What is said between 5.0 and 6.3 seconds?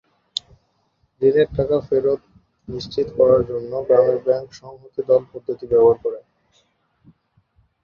দল" পদ্ধতি ব্যবহার করে।